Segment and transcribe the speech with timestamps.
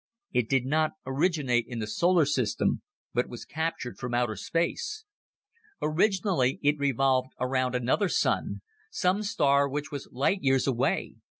[0.31, 2.81] It did not originate in the solar system,
[3.13, 5.05] but was captured from outer space.
[5.79, 11.17] Originally it revolved around another sun, some star which was light years away.